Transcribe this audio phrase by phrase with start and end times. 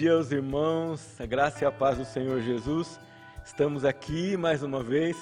[0.00, 2.98] Dia aos irmãos, a graça e a paz do Senhor Jesus.
[3.44, 5.14] Estamos aqui mais uma vez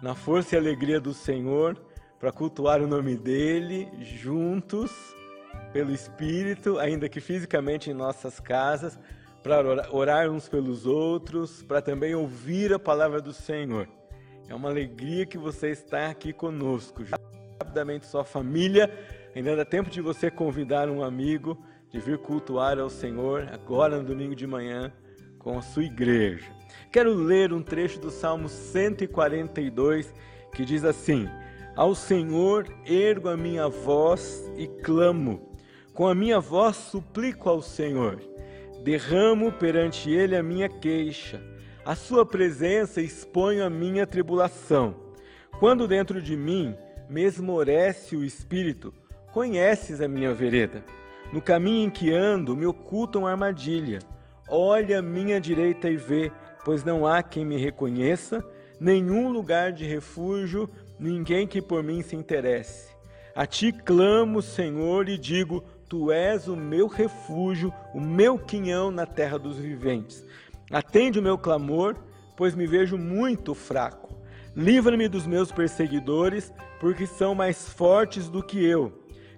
[0.00, 1.76] na força e alegria do Senhor
[2.16, 4.92] para cultuar o nome dele juntos
[5.72, 8.96] pelo Espírito, ainda que fisicamente em nossas casas,
[9.42, 13.88] para orar uns pelos outros, para também ouvir a palavra do Senhor.
[14.48, 17.02] É uma alegria que você está aqui conosco.
[17.60, 18.96] Rapidamente sua família,
[19.34, 21.58] ainda dá tempo de você convidar um amigo
[21.90, 24.92] de vir cultuar ao Senhor agora no domingo de manhã
[25.38, 26.46] com a sua igreja.
[26.92, 30.12] Quero ler um trecho do Salmo 142
[30.54, 31.28] que diz assim:
[31.74, 35.56] Ao Senhor ergo a minha voz e clamo,
[35.94, 38.20] com a minha voz suplico ao Senhor,
[38.84, 41.42] derramo perante Ele a minha queixa,
[41.84, 44.94] a Sua presença exponho a minha tribulação.
[45.58, 46.74] Quando dentro de mim
[47.08, 48.94] me esmorece o espírito,
[49.32, 50.84] conheces a minha vereda.
[51.32, 54.00] No caminho em que ando, me ocultam armadilha.
[54.48, 56.32] Olha à minha direita e vê,
[56.64, 58.44] pois não há quem me reconheça,
[58.80, 62.90] nenhum lugar de refúgio, ninguém que por mim se interesse.
[63.34, 69.06] A ti clamo, Senhor, e digo: Tu és o meu refúgio, o meu quinhão na
[69.06, 70.26] terra dos viventes.
[70.70, 71.96] Atende o meu clamor,
[72.36, 74.14] pois me vejo muito fraco.
[74.56, 78.92] Livra-me dos meus perseguidores, porque são mais fortes do que eu.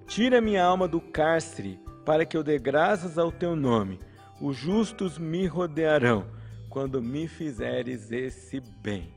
[0.06, 4.00] Tira minha alma do cárcere, para que eu dê graças ao teu nome.
[4.40, 6.26] Os justos me rodearão
[6.68, 9.12] quando me fizeres esse bem.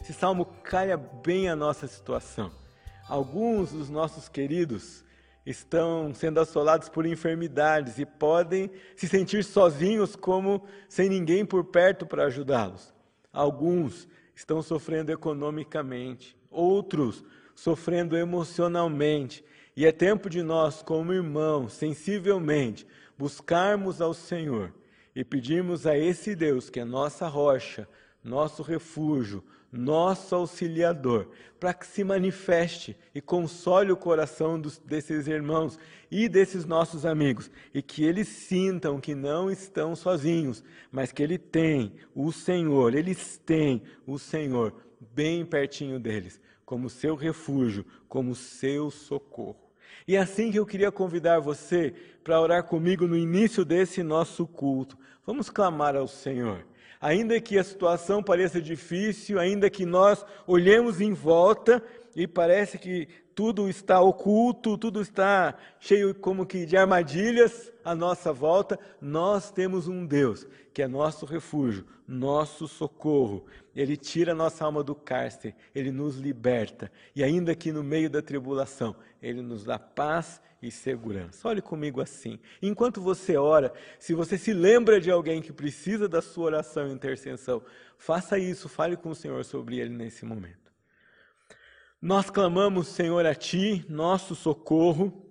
[0.00, 2.50] Esse salmo caia bem a nossa situação.
[3.08, 5.04] Alguns dos nossos queridos
[5.44, 12.06] estão sendo assolados por enfermidades e podem se sentir sozinhos, como sem ninguém por perto
[12.06, 12.94] para ajudá-los.
[13.32, 17.24] Alguns estão sofrendo economicamente, outros
[17.54, 19.44] sofrendo emocionalmente
[19.80, 22.86] e é tempo de nós, como irmãos, sensivelmente,
[23.16, 24.74] buscarmos ao Senhor
[25.16, 27.88] e pedirmos a esse Deus, que é nossa rocha,
[28.22, 29.42] nosso refúgio,
[29.72, 35.78] nosso auxiliador, para que se manifeste e console o coração dos, desses irmãos
[36.10, 40.62] e desses nossos amigos, e que eles sintam que não estão sozinhos,
[40.92, 44.74] mas que ele tem o Senhor, eles têm o Senhor
[45.14, 49.69] bem pertinho deles, como seu refúgio, como seu socorro.
[50.06, 54.46] E é assim que eu queria convidar você para orar comigo no início desse nosso
[54.46, 54.98] culto.
[55.26, 56.64] Vamos clamar ao Senhor.
[57.00, 61.82] Ainda que a situação pareça difícil, ainda que nós olhemos em volta
[62.14, 68.34] e parece que tudo está oculto, tudo está cheio como que de armadilhas à nossa
[68.34, 73.46] volta, nós temos um Deus que é nosso refúgio, nosso socorro.
[73.74, 76.92] Ele tira a nossa alma do cárcere, ele nos liberta.
[77.16, 81.48] E ainda que no meio da tribulação, ele nos dá paz e segurança.
[81.48, 82.38] Olhe comigo assim.
[82.60, 86.92] Enquanto você ora, se você se lembra de alguém que precisa da sua oração e
[86.92, 87.62] intercessão,
[87.96, 90.70] faça isso, fale com o Senhor sobre ele nesse momento.
[92.00, 95.26] Nós clamamos, Senhor, a Ti, nosso socorro,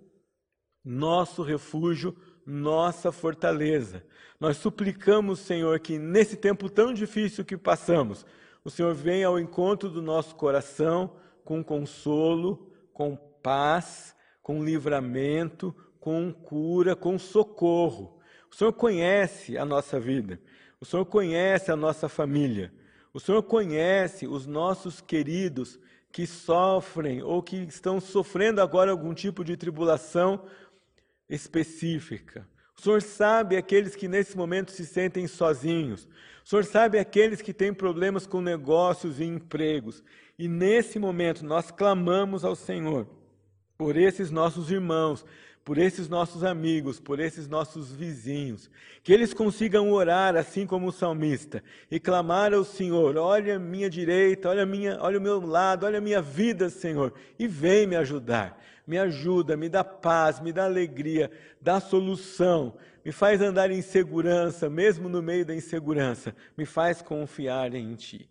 [0.84, 4.03] nosso refúgio, nossa fortaleza.
[4.39, 8.25] Nós suplicamos, Senhor, que nesse tempo tão difícil que passamos,
[8.63, 14.16] o Senhor venha ao encontro do nosso coração com consolo, com paz,
[14.50, 18.20] com livramento, com cura, com socorro.
[18.52, 20.42] O Senhor conhece a nossa vida,
[20.82, 22.74] o Senhor conhece a nossa família,
[23.14, 25.80] o Senhor conhece os nossos queridos
[26.12, 30.44] que sofrem ou que estão sofrendo agora algum tipo de tribulação
[31.30, 32.50] específica.
[32.75, 36.07] O Senhor sabe aqueles que nesse momento se sentem sozinhos.
[36.44, 40.04] O Senhor sabe aqueles que têm problemas com negócios e empregos.
[40.40, 43.19] E nesse momento nós clamamos ao Senhor
[43.80, 45.26] por esses nossos irmãos,
[45.64, 48.70] por esses nossos amigos, por esses nossos vizinhos,
[49.02, 53.90] que eles consigam orar assim como o salmista e clamar ao Senhor: olha a minha
[53.90, 57.96] direita, olha, minha, olha o meu lado, olha a minha vida, Senhor, e vem me
[57.96, 58.62] ajudar.
[58.86, 61.31] Me ajuda, me dá paz, me dá alegria,
[61.62, 67.74] dá solução, me faz andar em segurança, mesmo no meio da insegurança, me faz confiar
[67.76, 68.30] em Ti.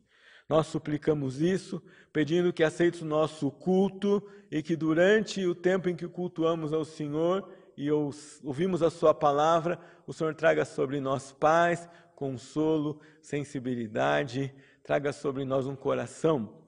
[0.48, 5.96] Nós suplicamos isso, pedindo que aceites o nosso culto e que durante o tempo em
[5.96, 11.88] que cultuamos ao Senhor e ouvimos a Sua palavra, o Senhor traga sobre nós paz,
[12.16, 16.66] consolo, sensibilidade, traga sobre nós um coração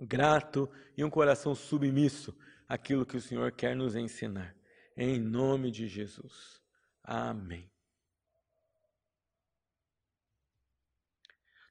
[0.00, 2.34] grato e um coração submisso
[2.66, 4.56] àquilo que o Senhor quer nos ensinar.
[4.96, 6.62] Em nome de Jesus.
[7.02, 7.70] Amém.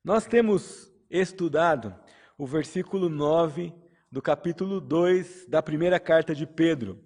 [0.04, 1.95] Nós temos estudado
[2.36, 3.71] o versículo 9
[4.12, 7.00] do capítulo 2 da primeira carta de Pedro.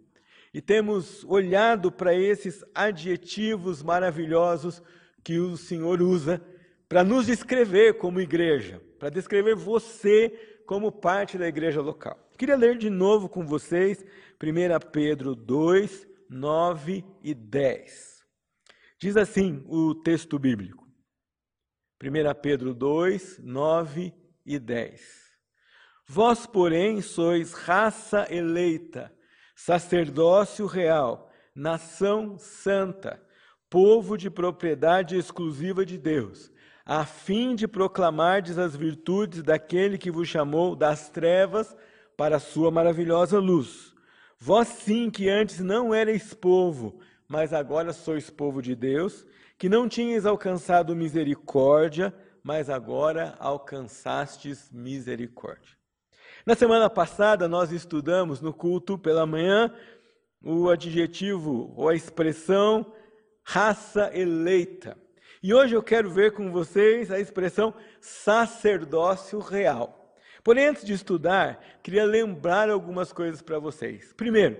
[0.54, 4.81] E temos olhado para esses adjetivos maravilhosos
[5.24, 6.42] que o Senhor usa
[6.88, 12.18] para nos descrever como igreja, para descrever você como parte da igreja local.
[12.38, 14.06] Queria ler de novo com vocês
[14.42, 18.25] 1 Pedro 2, 9 e 10.
[19.00, 20.87] Diz assim o texto bíblico.
[22.02, 24.14] 1 Pedro 2, 9
[24.46, 25.02] e 10.
[26.08, 29.12] Vós, porém, sois raça eleita,
[29.56, 33.20] sacerdócio real, nação santa,
[33.68, 36.52] povo de propriedade exclusiva de Deus,
[36.86, 41.76] a fim de proclamardes as virtudes daquele que vos chamou das trevas
[42.16, 43.92] para a sua maravilhosa luz.
[44.40, 49.26] Vós sim que antes não erais povo, mas agora sois povo de Deus,
[49.57, 52.13] que não tinhas alcançado misericórdia,
[52.44, 55.75] mas agora alcançastes misericórdia.
[56.45, 59.74] Na semana passada, nós estudamos no culto pela manhã
[60.44, 62.94] o adjetivo ou a expressão
[63.44, 64.98] raça eleita.
[65.42, 70.15] E hoje eu quero ver com vocês a expressão sacerdócio real.
[70.44, 74.13] Porém, antes de estudar, queria lembrar algumas coisas para vocês.
[74.13, 74.57] Primeiro,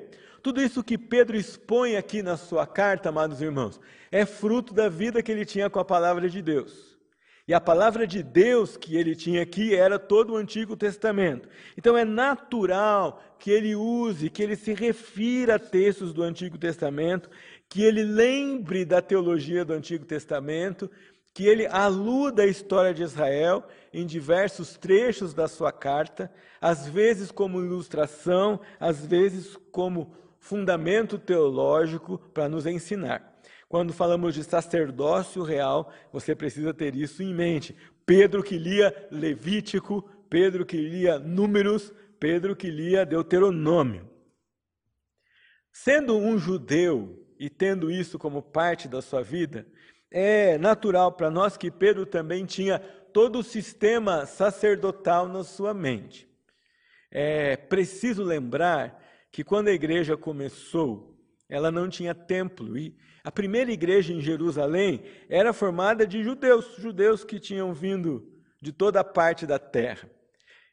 [0.47, 5.21] tudo isso que Pedro expõe aqui na sua carta, amados irmãos, é fruto da vida
[5.21, 6.97] que ele tinha com a palavra de Deus.
[7.45, 11.49] E a palavra de Deus que ele tinha aqui era todo o Antigo Testamento.
[11.77, 17.29] Então é natural que ele use, que ele se refira a textos do Antigo Testamento,
[17.67, 20.89] que ele lembre da teologia do Antigo Testamento,
[21.33, 27.31] que ele aluda à história de Israel em diversos trechos da sua carta, às vezes
[27.31, 33.38] como ilustração, às vezes como fundamento teológico para nos ensinar.
[33.68, 37.75] Quando falamos de sacerdócio real, você precisa ter isso em mente.
[38.06, 44.10] Pedro que lia Levítico, Pedro que lia Números, Pedro que lia Deuteronômio.
[45.72, 49.68] Sendo um judeu e tendo isso como parte da sua vida,
[50.10, 56.28] é natural para nós que Pedro também tinha todo o sistema sacerdotal na sua mente.
[57.12, 61.18] É preciso lembrar que quando a igreja começou,
[61.50, 62.77] ela não tinha templo.
[62.77, 68.27] E a primeira igreja em Jerusalém era formada de judeus, judeus que tinham vindo
[68.62, 70.09] de toda a parte da terra.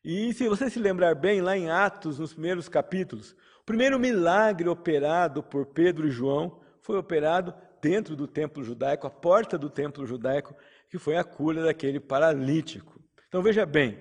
[0.05, 4.69] E se você se lembrar bem, lá em Atos, nos primeiros capítulos, o primeiro milagre
[4.69, 10.07] operado por Pedro e João foi operado dentro do templo judaico, a porta do templo
[10.07, 10.55] judaico,
[10.91, 13.01] que foi a cura daquele paralítico.
[13.29, 13.99] Então veja bem,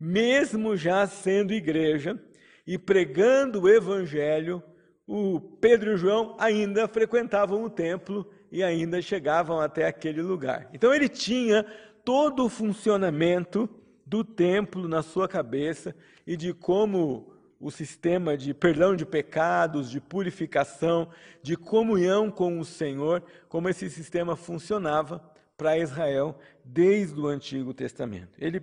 [0.00, 2.18] mesmo já sendo igreja,
[2.66, 4.62] e pregando o evangelho,
[5.06, 10.68] o Pedro e o João ainda frequentavam o templo e ainda chegavam até aquele lugar.
[10.72, 11.64] Então ele tinha
[12.04, 13.68] todo o funcionamento
[14.04, 15.94] do templo na sua cabeça
[16.26, 21.08] e de como o sistema de perdão de pecados, de purificação,
[21.42, 25.22] de comunhão com o Senhor, como esse sistema funcionava
[25.56, 28.36] para Israel desde o Antigo Testamento.
[28.38, 28.60] Ele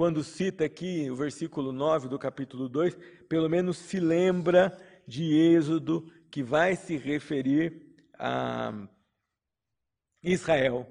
[0.00, 2.96] quando cita aqui o versículo 9 do capítulo 2,
[3.28, 4.74] pelo menos se lembra
[5.06, 7.82] de Êxodo, que vai se referir
[8.18, 8.72] a
[10.22, 10.88] Israel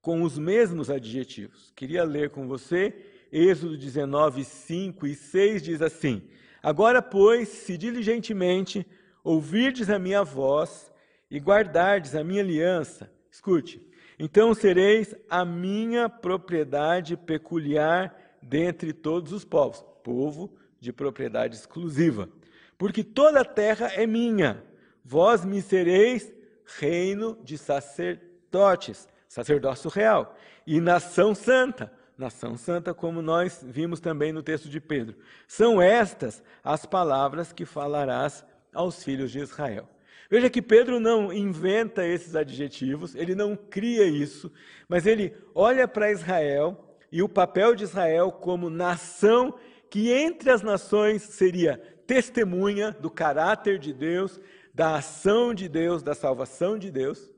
[0.00, 1.74] com os mesmos adjetivos.
[1.76, 6.22] Queria ler com você, Êxodo 19, 5 e 6 diz assim:
[6.62, 8.86] Agora, pois, se diligentemente
[9.22, 10.90] ouvirdes a minha voz
[11.30, 13.86] e guardardes a minha aliança, escute,
[14.18, 22.28] então sereis a minha propriedade peculiar dentre todos os povos, povo de propriedade exclusiva.
[22.76, 24.62] Porque toda a terra é minha,
[25.04, 26.32] vós me sereis
[26.78, 34.42] reino de sacerdotes, sacerdócio real, e nação santa, nação santa, como nós vimos também no
[34.42, 35.16] texto de Pedro.
[35.46, 39.88] São estas as palavras que falarás aos filhos de Israel.
[40.30, 44.50] Veja que Pedro não inventa esses adjetivos, ele não cria isso,
[44.88, 49.54] mas ele olha para Israel e o papel de Israel como nação
[49.90, 51.76] que entre as nações seria
[52.06, 54.40] testemunha do caráter de Deus,
[54.72, 57.30] da ação de Deus, da salvação de Deus.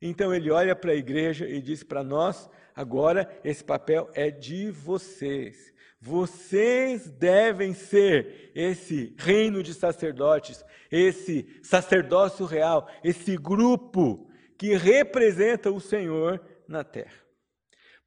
[0.00, 4.70] Então ele olha para a igreja e diz para nós: agora esse papel é de
[4.70, 5.72] vocês.
[5.98, 15.80] Vocês devem ser esse reino de sacerdotes, esse sacerdócio real, esse grupo que representa o
[15.80, 17.21] Senhor na terra.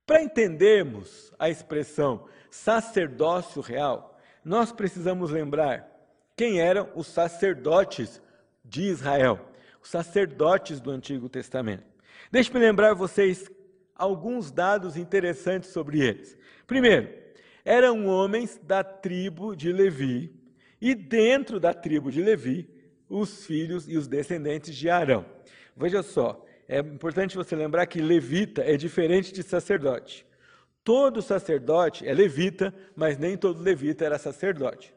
[0.05, 5.89] Para entendermos a expressão sacerdócio real, nós precisamos lembrar
[6.35, 8.21] quem eram os sacerdotes
[8.63, 9.39] de Israel,
[9.81, 11.83] os sacerdotes do Antigo Testamento.
[12.31, 13.50] Deixe-me lembrar vocês
[13.95, 16.38] alguns dados interessantes sobre eles.
[16.67, 17.12] Primeiro,
[17.63, 20.31] eram homens da tribo de Levi,
[20.79, 22.69] e dentro da tribo de Levi,
[23.09, 25.25] os filhos e os descendentes de Arão.
[25.75, 30.25] Veja só, é importante você lembrar que levita é diferente de sacerdote.
[30.84, 34.93] Todo sacerdote é levita, mas nem todo levita era sacerdote.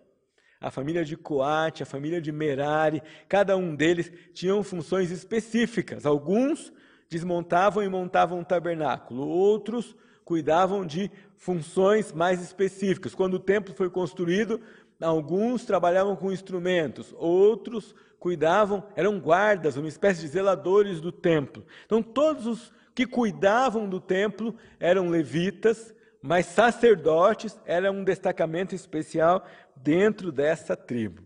[0.61, 6.05] A família de Coate, a família de Merari, cada um deles tinham funções específicas.
[6.05, 6.73] Alguns
[7.09, 13.15] desmontavam e montavam um tabernáculo, outros cuidavam de funções mais específicas.
[13.15, 14.61] Quando o templo foi construído,
[15.01, 21.65] alguns trabalhavam com instrumentos, outros cuidavam, eram guardas, uma espécie de zeladores do templo.
[21.87, 29.47] Então, todos os que cuidavam do templo eram levitas, mas sacerdotes era um destacamento especial
[29.77, 31.23] dentro dessa tribo.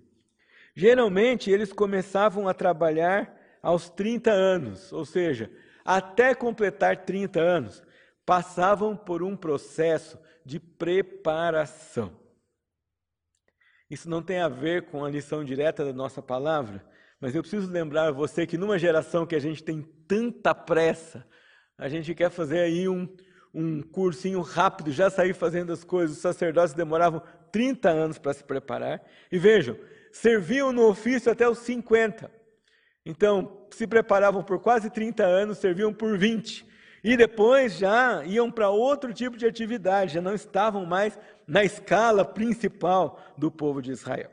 [0.75, 5.51] Geralmente, eles começavam a trabalhar aos 30 anos, ou seja,
[5.85, 7.83] até completar 30 anos,
[8.25, 12.22] passavam por um processo de preparação.
[13.93, 16.83] Isso não tem a ver com a lição direta da nossa palavra,
[17.21, 21.27] mas eu preciso lembrar você que numa geração que a gente tem tanta pressa,
[21.77, 23.07] a gente quer fazer aí um,
[23.53, 26.17] um cursinho rápido, já sair fazendo as coisas.
[26.17, 27.21] Os sacerdotes demoravam
[27.53, 29.03] 30 anos para se preparar.
[29.31, 29.77] E vejam,
[30.11, 32.31] serviam no ofício até os 50.
[33.05, 36.67] Então, se preparavam por quase 30 anos, serviam por 20.
[37.05, 41.19] E depois já iam para outro tipo de atividade, já não estavam mais
[41.53, 44.31] na escala principal do povo de Israel.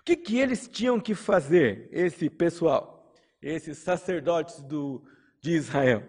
[0.00, 5.04] O que, que eles tinham que fazer, esse pessoal, esses sacerdotes do,
[5.42, 6.04] de Israel?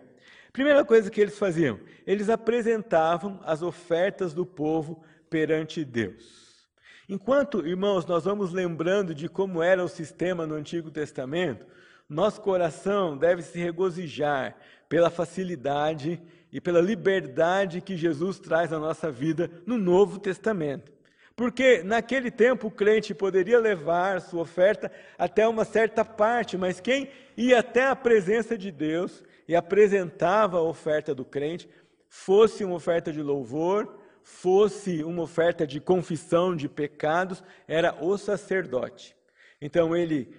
[0.54, 6.66] Primeira coisa que eles faziam, eles apresentavam as ofertas do povo perante Deus.
[7.10, 11.66] Enquanto, irmãos, nós vamos lembrando de como era o sistema no Antigo Testamento,
[12.08, 14.56] nosso coração deve se regozijar
[14.88, 16.22] pela facilidade
[16.56, 20.90] e pela liberdade que Jesus traz à nossa vida no Novo Testamento.
[21.36, 27.10] Porque naquele tempo o crente poderia levar sua oferta até uma certa parte, mas quem
[27.36, 31.68] ia até a presença de Deus e apresentava a oferta do crente,
[32.08, 39.14] fosse uma oferta de louvor, fosse uma oferta de confissão de pecados, era o sacerdote.
[39.60, 40.34] Então ele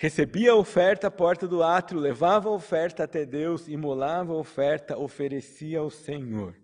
[0.00, 4.96] recebia a oferta à porta do átrio, levava a oferta até Deus, imolava a oferta,
[4.96, 6.54] oferecia ao Senhor.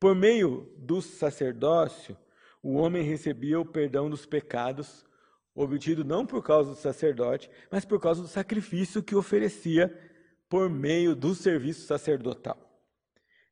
[0.00, 2.16] Por meio do sacerdócio,
[2.62, 5.04] o homem recebia o perdão dos pecados,
[5.54, 9.94] obtido não por causa do sacerdote, mas por causa do sacrifício que oferecia
[10.48, 12.56] por meio do serviço sacerdotal.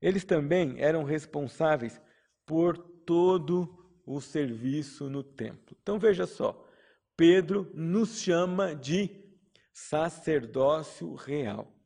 [0.01, 2.01] Eles também eram responsáveis
[2.47, 3.69] por todo
[4.07, 5.77] o serviço no templo.
[5.83, 6.67] Então veja só,
[7.19, 9.11] Pedro nos chama de
[9.73, 11.77] sacerdócio real.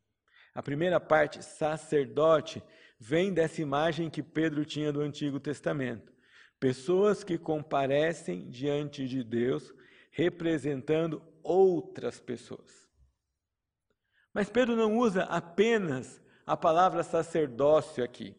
[0.55, 2.63] A primeira parte, sacerdote,
[3.01, 6.13] vem dessa imagem que Pedro tinha do Antigo Testamento.
[6.61, 9.73] Pessoas que comparecem diante de Deus
[10.11, 12.87] representando outras pessoas.
[14.35, 18.37] Mas Pedro não usa apenas a palavra sacerdócio aqui.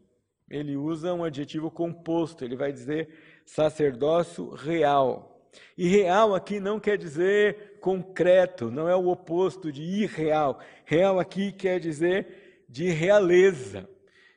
[0.47, 5.32] Ele usa um adjetivo composto, ele vai dizer sacerdócio real.
[5.77, 10.59] E real aqui não quer dizer concreto, não é o oposto de irreal.
[10.85, 13.87] Real aqui quer dizer de realeza,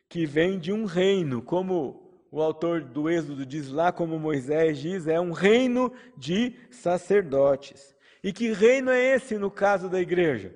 [0.08, 5.06] que vem de um reino, como o autor do Êxodo diz lá, como Moisés diz,
[5.06, 7.96] é um reino de sacerdotes.
[8.22, 10.54] E que reino é esse no caso da igreja?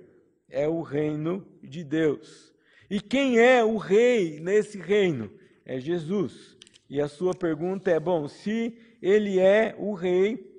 [0.48, 2.52] É o reino de Deus.
[2.90, 5.30] E quem é o rei nesse reino?
[5.64, 6.56] É Jesus.
[6.88, 10.49] E a sua pergunta é: bom, se ele é o rei,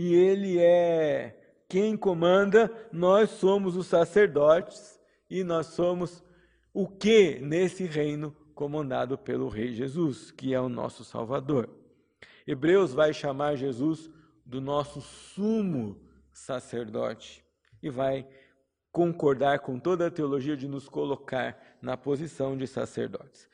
[0.00, 1.36] e ele é
[1.68, 4.96] quem comanda, nós somos os sacerdotes
[5.28, 6.22] e nós somos
[6.72, 11.68] o que nesse reino comandado pelo Rei Jesus, que é o nosso Salvador.
[12.46, 14.08] Hebreus vai chamar Jesus
[14.46, 16.00] do nosso sumo
[16.30, 17.44] sacerdote
[17.82, 18.24] e vai
[18.92, 23.50] concordar com toda a teologia de nos colocar na posição de sacerdotes.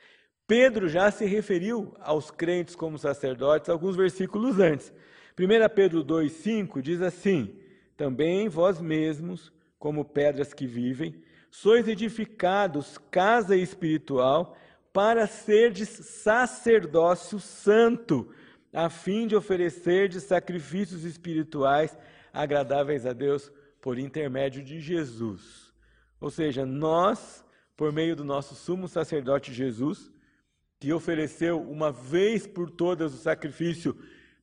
[0.47, 4.93] Pedro já se referiu aos crentes como sacerdotes alguns versículos antes.
[5.39, 7.59] 1 Pedro 2,5 diz assim:
[7.97, 14.57] Também vós mesmos, como pedras que vivem, sois edificados casa espiritual
[14.93, 18.33] para serdes sacerdócio santo,
[18.73, 21.97] a fim de oferecerdes sacrifícios espirituais
[22.33, 25.73] agradáveis a Deus por intermédio de Jesus.
[26.21, 27.45] Ou seja, nós
[27.77, 30.13] por meio do nosso sumo sacerdote Jesus,
[30.79, 33.97] que ofereceu uma vez por todas o sacrifício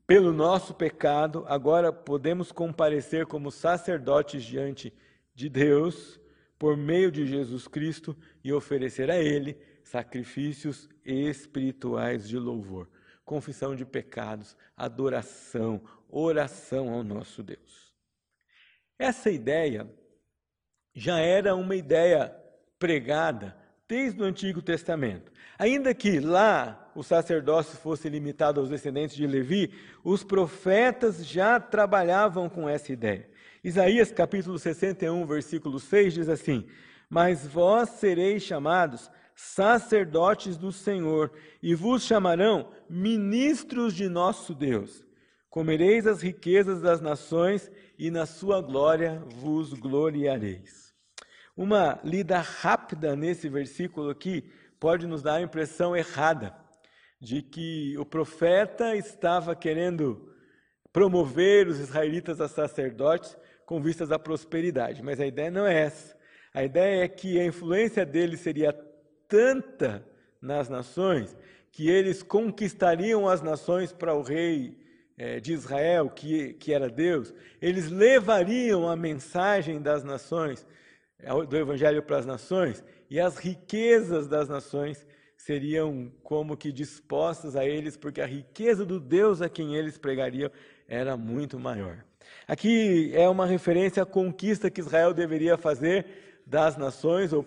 [0.05, 4.93] pelo nosso pecado, agora podemos comparecer como sacerdotes diante
[5.33, 6.19] de Deus
[6.59, 12.89] por meio de Jesus Cristo e oferecer a Ele sacrifícios espirituais de louvor,
[13.25, 17.93] confissão de pecados, adoração, oração ao nosso Deus.
[18.99, 19.91] Essa ideia
[20.93, 22.35] já era uma ideia
[22.77, 23.57] pregada
[23.91, 25.29] desde o Antigo Testamento.
[25.59, 32.47] Ainda que lá o sacerdócio fosse limitado aos descendentes de Levi, os profetas já trabalhavam
[32.47, 33.29] com essa ideia.
[33.61, 36.65] Isaías capítulo 61, versículo 6 diz assim:
[37.09, 41.29] Mas vós sereis chamados sacerdotes do Senhor,
[41.61, 45.05] e vos chamarão ministros de nosso Deus.
[45.49, 47.69] Comereis as riquezas das nações,
[47.99, 50.90] e na sua glória vos gloriareis.
[51.55, 56.55] Uma lida rápida nesse versículo aqui pode nos dar a impressão errada
[57.19, 60.33] de que o profeta estava querendo
[60.91, 66.17] promover os israelitas a sacerdotes com vistas à prosperidade, mas a ideia não é essa.
[66.53, 68.73] A ideia é que a influência dele seria
[69.27, 70.05] tanta
[70.41, 71.37] nas nações
[71.71, 74.77] que eles conquistariam as nações para o rei
[75.17, 80.65] é, de Israel, que, que era Deus, eles levariam a mensagem das nações,
[81.47, 87.65] do Evangelho para as nações, e as riquezas das nações seriam como que dispostas a
[87.65, 90.51] eles, porque a riqueza do Deus a quem eles pregariam
[90.87, 92.03] era muito maior.
[92.47, 96.05] Aqui é uma referência à conquista que Israel deveria fazer
[96.45, 97.45] das nações, ou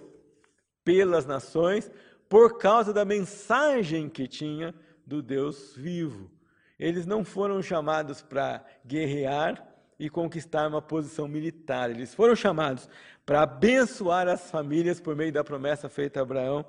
[0.85, 1.91] pelas nações,
[2.29, 4.75] por causa da mensagem que tinha
[5.07, 6.31] do Deus vivo.
[6.79, 11.91] Eles não foram chamados para guerrear e conquistar uma posição militar.
[11.91, 12.89] Eles foram chamados
[13.25, 16.65] para abençoar as famílias por meio da promessa feita a Abraão,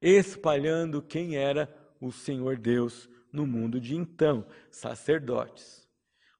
[0.00, 1.68] espalhando quem era
[2.00, 5.88] o Senhor Deus no mundo de então, sacerdotes.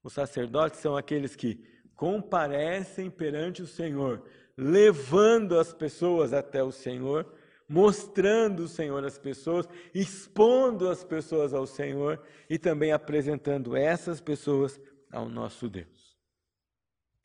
[0.03, 1.63] Os sacerdotes são aqueles que
[1.95, 4.23] comparecem perante o Senhor,
[4.57, 7.25] levando as pessoas até o Senhor
[7.67, 14.79] mostrando o Senhor às pessoas, expondo as pessoas ao Senhor e também apresentando essas pessoas
[15.11, 16.04] ao nosso Deus.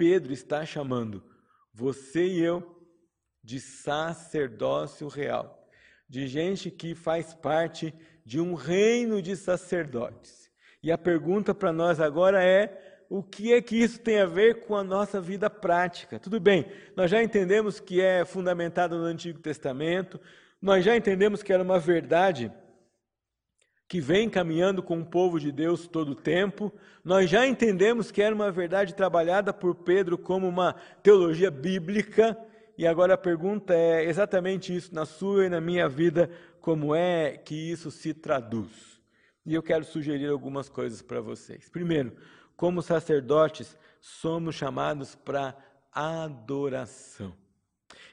[0.00, 1.22] Pedro está chamando
[1.74, 2.74] você e eu
[3.44, 5.68] de sacerdócio real,
[6.08, 7.92] de gente que faz parte
[8.24, 10.50] de um reino de sacerdotes.
[10.82, 14.60] E a pergunta para nós agora é: o que é que isso tem a ver
[14.60, 16.18] com a nossa vida prática?
[16.18, 20.18] Tudo bem, nós já entendemos que é fundamentado no Antigo Testamento,
[20.62, 22.50] nós já entendemos que era uma verdade
[23.90, 26.72] que vem caminhando com o povo de Deus todo o tempo,
[27.05, 32.38] nós já entendemos que era uma verdade trabalhada por Pedro como uma teologia bíblica,
[32.79, 37.37] e agora a pergunta é exatamente isso na sua e na minha vida, como é
[37.37, 39.03] que isso se traduz?
[39.44, 41.68] E eu quero sugerir algumas coisas para vocês.
[41.68, 42.16] Primeiro,
[42.57, 45.57] como sacerdotes, somos chamados para
[45.92, 47.35] adoração.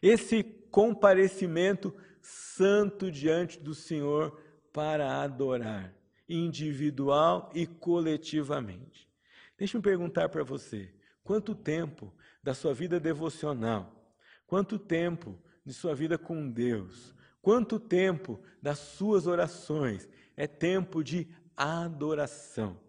[0.01, 4.46] Esse comparecimento santo diante do Senhor
[4.77, 5.91] para adorar,
[6.29, 9.09] individual e coletivamente.
[9.57, 12.13] Deixa eu perguntar para você: quanto tempo
[12.43, 13.91] da sua vida devocional,
[14.45, 15.35] quanto tempo
[15.65, 22.79] de sua vida com Deus, quanto tempo das suas orações é tempo de adoração?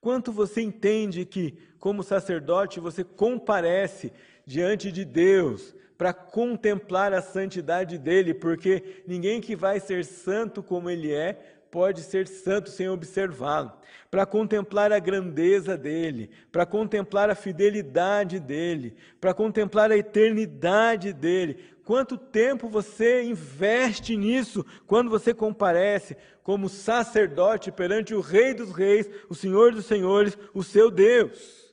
[0.00, 4.12] Quanto você entende que, como sacerdote, você comparece
[4.44, 10.90] diante de Deus para contemplar a santidade dele, porque ninguém que vai ser santo como
[10.90, 13.72] ele é pode ser santo sem observá-lo,
[14.10, 21.58] para contemplar a grandeza dele, para contemplar a fidelidade dele, para contemplar a eternidade dele.
[21.84, 29.08] Quanto tempo você investe nisso quando você comparece como sacerdote perante o Rei dos Reis,
[29.28, 31.65] o Senhor dos Senhores, o seu Deus?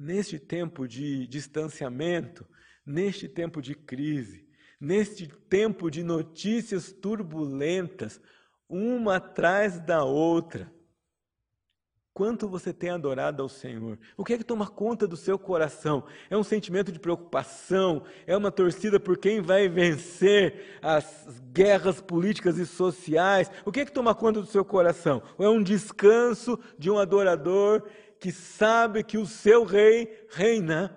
[0.00, 2.46] Neste tempo de distanciamento,
[2.86, 4.46] neste tempo de crise,
[4.80, 8.20] neste tempo de notícias turbulentas,
[8.68, 10.72] uma atrás da outra.
[12.14, 13.98] Quanto você tem adorado ao Senhor?
[14.16, 16.04] O que é que toma conta do seu coração?
[16.30, 18.04] É um sentimento de preocupação?
[18.24, 23.50] É uma torcida por quem vai vencer as guerras políticas e sociais?
[23.64, 25.22] O que é que toma conta do seu coração?
[25.36, 30.94] Ou é um descanso de um adorador que sabe que o seu rei reina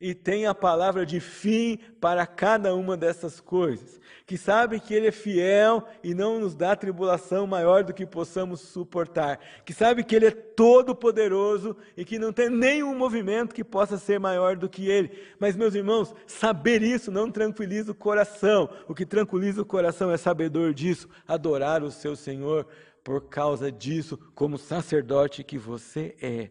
[0.00, 5.08] e tem a palavra de fim para cada uma dessas coisas, que sabe que Ele
[5.08, 10.14] é fiel e não nos dá tribulação maior do que possamos suportar, que sabe que
[10.14, 14.88] Ele é todo-poderoso e que não tem nenhum movimento que possa ser maior do que
[14.88, 15.10] Ele.
[15.40, 20.16] Mas, meus irmãos, saber isso não tranquiliza o coração, o que tranquiliza o coração é
[20.16, 22.66] sabedor disso, adorar o seu Senhor
[23.08, 26.50] por causa disso, como sacerdote que você é.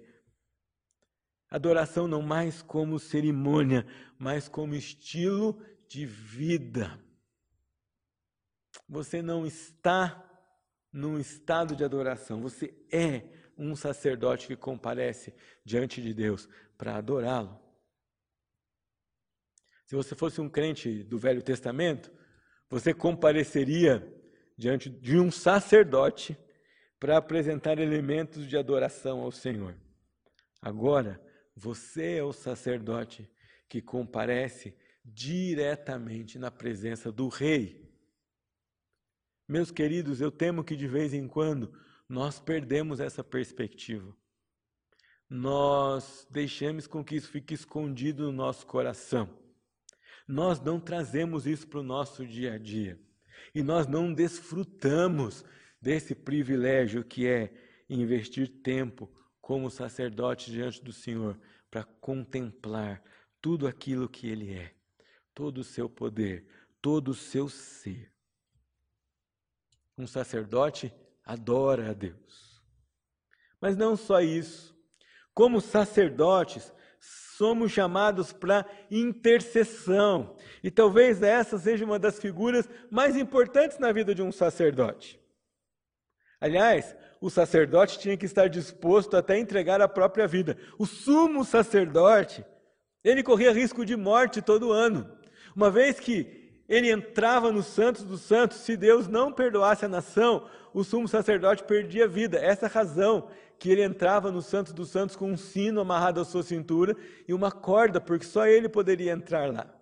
[1.51, 3.85] Adoração não mais como cerimônia,
[4.17, 6.99] mas como estilo de vida.
[8.89, 10.27] Você não está
[10.91, 17.55] num estado de adoração, você é um sacerdote que comparece diante de Deus para adorá-lo.
[19.85, 22.11] Se você fosse um crente do Velho Testamento,
[22.67, 24.11] você compareceria
[24.57, 26.35] diante de um sacerdote
[26.99, 29.75] para apresentar elementos de adoração ao Senhor.
[30.61, 31.21] Agora,
[31.55, 33.29] você é o sacerdote
[33.69, 37.87] que comparece diretamente na presença do Rei.
[39.47, 41.73] Meus queridos, eu temo que de vez em quando
[42.09, 44.15] nós perdemos essa perspectiva.
[45.29, 49.29] Nós deixamos com que isso fique escondido no nosso coração.
[50.27, 52.99] Nós não trazemos isso para o nosso dia a dia.
[53.53, 55.43] E nós não desfrutamos
[55.81, 57.53] desse privilégio que é
[57.89, 59.11] investir tempo
[59.41, 63.01] como sacerdote diante do Senhor para contemplar
[63.41, 64.73] tudo aquilo que Ele é,
[65.33, 66.45] todo o seu poder,
[66.81, 68.11] todo o seu ser.
[69.97, 72.61] Um sacerdote adora a Deus.
[73.59, 74.77] Mas não só isso.
[75.33, 80.35] Como sacerdotes, somos chamados para intercessão.
[80.63, 85.19] E talvez essa seja uma das figuras mais importantes na vida de um sacerdote.
[86.39, 90.57] Aliás, o sacerdote tinha que estar disposto até entregar a própria vida.
[90.77, 92.45] O sumo sacerdote,
[93.03, 95.09] ele corria risco de morte todo ano.
[95.55, 100.47] Uma vez que ele entrava no Santos dos Santos, se Deus não perdoasse a nação,
[100.73, 102.37] o sumo sacerdote perdia a vida.
[102.37, 106.25] Essa é razão que ele entrava no Santos dos Santos com um sino amarrado à
[106.25, 106.95] sua cintura
[107.27, 109.73] e uma corda, porque só ele poderia entrar lá.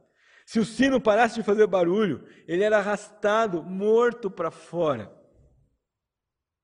[0.46, 5.12] Se o sino parasse de fazer barulho, ele era arrastado, morto para fora.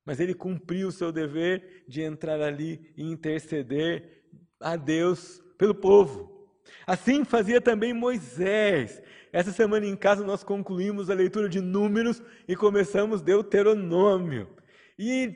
[0.05, 4.23] Mas ele cumpriu o seu dever de entrar ali e interceder
[4.59, 6.49] a Deus pelo povo.
[6.85, 9.01] Assim fazia também Moisés.
[9.31, 14.49] Essa semana em casa nós concluímos a leitura de Números e começamos Deuteronômio.
[14.97, 15.35] E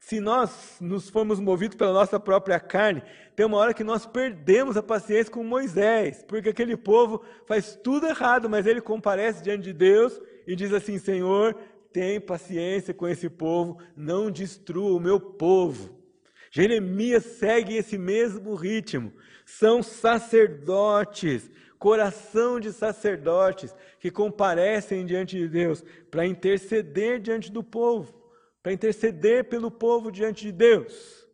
[0.00, 3.02] se nós nos formos movidos pela nossa própria carne,
[3.36, 8.06] tem uma hora que nós perdemos a paciência com Moisés, porque aquele povo faz tudo
[8.06, 11.54] errado, mas ele comparece diante de Deus e diz assim: Senhor,
[11.98, 16.00] tem paciência com esse povo, não destrua o meu povo.
[16.48, 19.12] Jeremias segue esse mesmo ritmo.
[19.44, 28.14] São sacerdotes, coração de sacerdotes, que comparecem diante de Deus para interceder diante do povo,
[28.62, 31.28] para interceder pelo povo diante de Deus.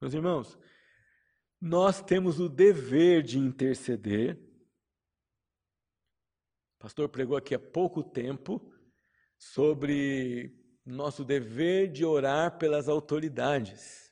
[0.00, 0.56] Meus irmãos,
[1.60, 4.38] nós temos o dever de interceder
[6.84, 8.60] pastor pregou aqui há pouco tempo
[9.38, 14.10] sobre nosso dever de orar pelas autoridades.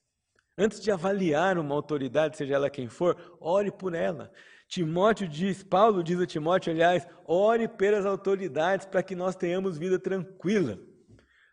[0.56, 4.32] Antes de avaliar uma autoridade, seja ela quem for, ore por ela.
[4.66, 9.98] Timóteo diz, Paulo diz a Timóteo, aliás, ore pelas autoridades para que nós tenhamos vida
[9.98, 10.78] tranquila.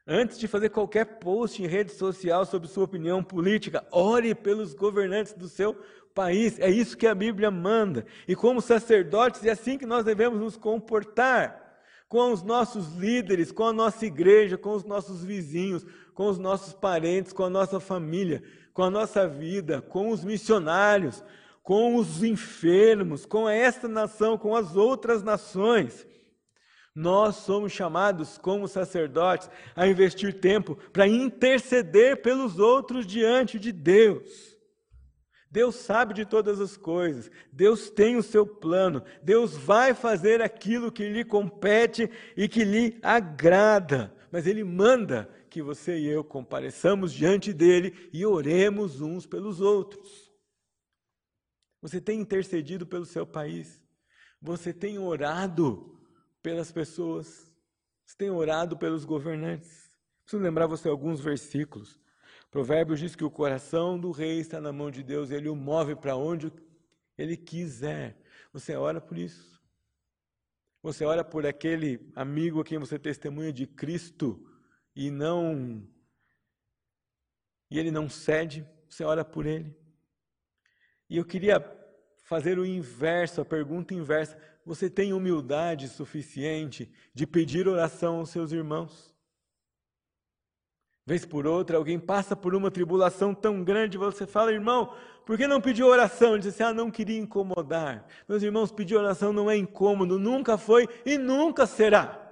[0.08, 5.34] Antes de fazer qualquer post em rede social sobre sua opinião política, ore pelos governantes
[5.34, 5.78] do seu
[6.14, 6.60] país.
[6.60, 8.06] É isso que a Bíblia manda.
[8.28, 11.70] E como sacerdotes, é assim que nós devemos nos comportar
[12.08, 16.74] com os nossos líderes, com a nossa igreja, com os nossos vizinhos, com os nossos
[16.74, 18.44] parentes, com a nossa família,
[18.74, 21.24] com a nossa vida, com os missionários,
[21.62, 26.08] com os enfermos, com esta nação, com as outras nações.
[26.96, 34.49] Nós somos chamados, como sacerdotes, a investir tempo para interceder pelos outros diante de Deus.
[35.52, 40.92] Deus sabe de todas as coisas, Deus tem o seu plano, Deus vai fazer aquilo
[40.92, 47.12] que lhe compete e que lhe agrada, mas Ele manda que você e eu compareçamos
[47.12, 50.32] diante dele e oremos uns pelos outros.
[51.82, 53.82] Você tem intercedido pelo seu país,
[54.40, 56.00] você tem orado
[56.44, 57.52] pelas pessoas,
[58.06, 59.90] você tem orado pelos governantes.
[60.24, 62.00] Preciso lembrar você alguns versículos.
[62.52, 65.96] Provérbios diz que o coração do rei está na mão de Deus, ele o move
[65.96, 66.52] para onde
[67.18, 68.18] ele quiser.
[68.52, 69.62] Você ora por isso.
[70.82, 74.44] Você ora por aquele amigo a quem você testemunha de Cristo
[74.96, 75.88] e não
[77.70, 79.78] e ele não cede, você ora por ele.
[81.10, 81.64] E eu queria
[82.24, 84.38] fazer o inverso, a pergunta inversa.
[84.66, 89.16] Você tem humildade suficiente de pedir oração aos seus irmãos?
[91.10, 94.94] Vez por outra, alguém passa por uma tribulação tão grande, você fala, irmão,
[95.26, 96.34] por que não pediu oração?
[96.34, 98.06] Ele disse, ah, não queria incomodar.
[98.28, 102.32] Meus irmãos, pedir oração não é incômodo, nunca foi e nunca será.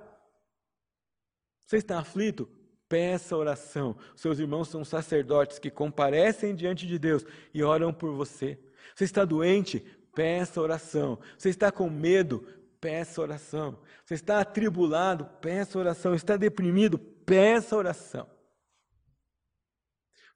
[1.66, 2.48] Você está aflito?
[2.88, 3.98] Peça oração.
[4.16, 8.60] Seus irmãos são sacerdotes que comparecem diante de Deus e oram por você.
[8.94, 9.84] Você está doente?
[10.14, 11.18] Peça oração.
[11.36, 12.46] Você está com medo?
[12.80, 13.80] Peça oração.
[14.06, 15.26] Você está atribulado?
[15.42, 16.14] Peça oração.
[16.14, 17.00] Está deprimido?
[17.00, 18.37] Peça oração.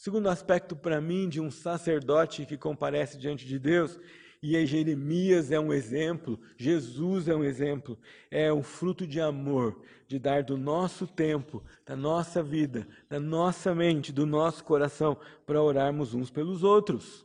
[0.02, 4.00] Segundo aspecto para mim de um sacerdote que comparece diante de Deus
[4.42, 8.00] e aí Jeremias é um exemplo, Jesus é um exemplo,
[8.32, 13.76] é o fruto de amor, de dar do nosso tempo, da nossa vida, da nossa
[13.76, 17.24] mente, do nosso coração, para orarmos uns pelos outros.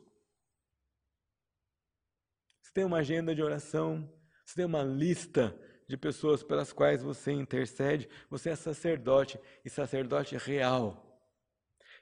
[2.61, 4.07] Você tem uma agenda de oração,
[4.45, 5.59] você tem uma lista
[5.89, 11.06] de pessoas pelas quais você intercede, você é sacerdote e sacerdote real.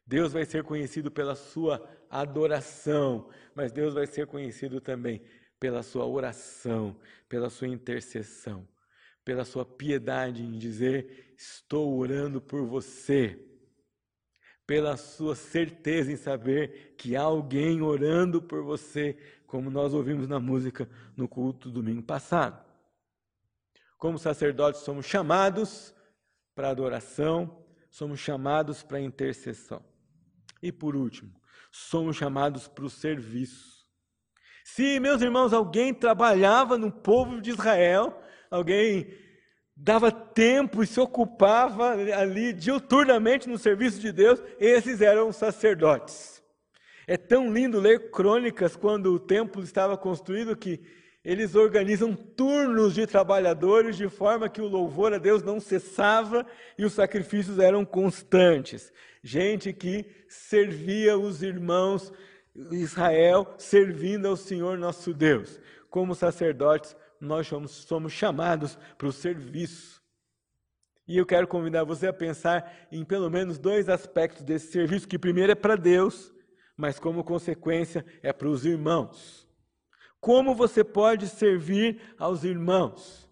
[0.07, 5.23] Deus vai ser conhecido pela sua adoração, mas Deus vai ser conhecido também
[5.59, 6.95] pela sua oração,
[7.29, 8.69] pela sua intercessão,
[9.25, 13.38] pela sua piedade em dizer: Estou orando por você,
[14.67, 20.38] pela sua certeza em saber que há alguém orando por você, como nós ouvimos na
[20.38, 22.62] música no culto domingo passado.
[23.97, 25.95] Como sacerdotes, somos chamados
[26.55, 29.94] para adoração, somos chamados para intercessão.
[30.64, 31.31] E por último,
[31.70, 33.85] somos chamados para o serviço.
[34.64, 38.18] Se, meus irmãos, alguém trabalhava no povo de Israel,
[38.50, 39.14] alguém
[39.77, 46.42] dava tempo e se ocupava ali diuturnamente no serviço de Deus, esses eram os sacerdotes.
[47.07, 50.81] É tão lindo ler crônicas quando o templo estava construído que
[51.25, 56.85] eles organizam turnos de trabalhadores de forma que o louvor a Deus não cessava e
[56.85, 58.93] os sacrifícios eram constantes
[59.25, 62.13] gente que servia os irmãos
[62.71, 65.59] Israel, servindo ao Senhor nosso Deus.
[65.89, 70.03] Como sacerdotes, nós somos, somos chamados para o serviço.
[71.09, 75.19] E eu quero convidar você a pensar em pelo menos dois aspectos desse serviço, que
[75.19, 76.33] primeiro é para Deus,
[76.77, 79.44] mas como consequência é para os irmãos.
[80.25, 83.29] Como você pode servir aos irmãos?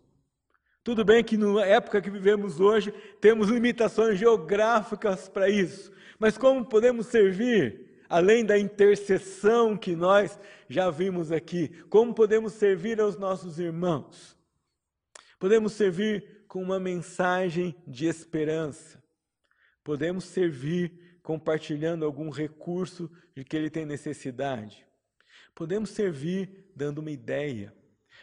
[0.85, 6.67] Tudo bem que na época que vivemos hoje temos limitações geográficas para isso, mas como
[6.67, 11.69] podemos servir além da intercessão que nós já vimos aqui?
[11.89, 14.37] Como podemos servir aos nossos irmãos?
[15.39, 19.03] Podemos servir com uma mensagem de esperança.
[19.83, 24.85] Podemos servir compartilhando algum recurso de que ele tem necessidade.
[25.55, 27.75] Podemos servir dando uma ideia.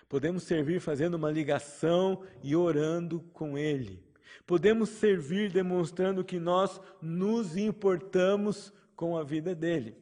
[0.07, 4.03] Podemos servir fazendo uma ligação e orando com Ele.
[4.45, 9.95] Podemos servir demonstrando que nós nos importamos com a vida dele.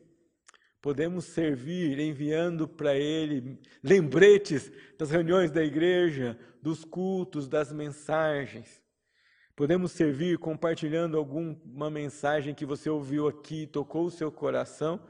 [0.82, 8.82] Podemos servir enviando para ele lembretes das reuniões da igreja, dos cultos, das mensagens.
[9.56, 15.02] Podemos servir compartilhando alguma mensagem que você ouviu aqui, tocou o seu coração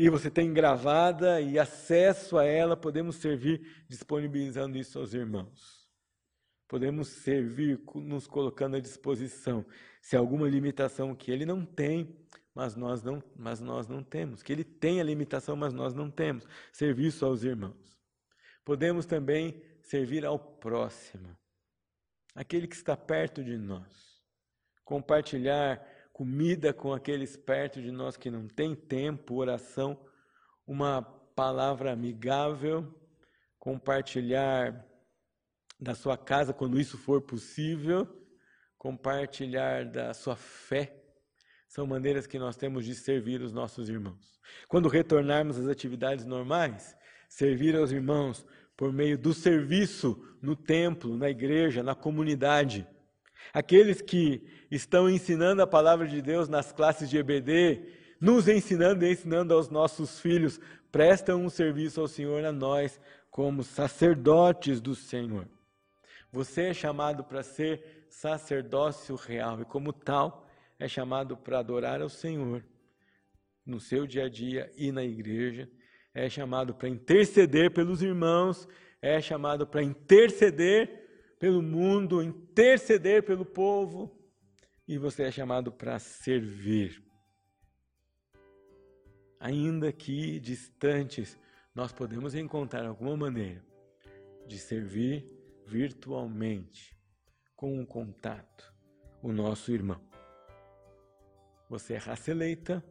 [0.00, 5.90] e você tem gravada e acesso a ela, podemos servir disponibilizando isso aos irmãos.
[6.68, 9.66] Podemos servir nos colocando à disposição.
[10.00, 12.16] Se há alguma limitação que ele não tem,
[12.54, 14.40] mas nós não, mas nós não temos.
[14.40, 16.46] Que ele tem a limitação, mas nós não temos.
[16.72, 17.98] Serviço aos irmãos.
[18.64, 21.36] Podemos também servir ao próximo,
[22.36, 24.22] aquele que está perto de nós.
[24.84, 25.84] Compartilhar
[26.18, 29.96] comida com aqueles perto de nós que não têm tempo, oração,
[30.66, 32.92] uma palavra amigável,
[33.56, 34.84] compartilhar
[35.78, 38.04] da sua casa quando isso for possível,
[38.76, 41.00] compartilhar da sua fé.
[41.68, 44.40] São maneiras que nós temos de servir os nossos irmãos.
[44.66, 46.96] Quando retornarmos às atividades normais,
[47.28, 48.44] servir aos irmãos
[48.76, 52.84] por meio do serviço no templo, na igreja, na comunidade
[53.52, 57.82] Aqueles que estão ensinando a palavra de Deus nas classes de EBD,
[58.20, 63.62] nos ensinando e ensinando aos nossos filhos, prestam um serviço ao Senhor a nós, como
[63.62, 65.46] sacerdotes do Senhor.
[66.32, 70.46] Você é chamado para ser sacerdócio real e, como tal,
[70.78, 72.64] é chamado para adorar ao Senhor
[73.64, 75.68] no seu dia a dia e na igreja,
[76.14, 78.66] é chamado para interceder pelos irmãos,
[79.00, 81.07] é chamado para interceder
[81.38, 84.14] pelo mundo, interceder pelo povo,
[84.86, 87.02] e você é chamado para servir.
[89.38, 91.38] Ainda que distantes,
[91.74, 93.64] nós podemos encontrar alguma maneira
[94.46, 95.30] de servir
[95.66, 96.96] virtualmente,
[97.54, 98.74] com um contato,
[99.22, 100.00] o nosso irmão.
[101.68, 102.82] Você é raça eleita,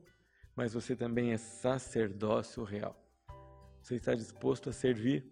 [0.56, 2.96] mas você também é sacerdócio real.
[3.82, 5.26] Você está disposto a servir?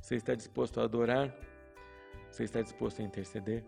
[0.00, 1.49] Você está disposto a adorar?
[2.30, 3.64] Você está disposto a interceder?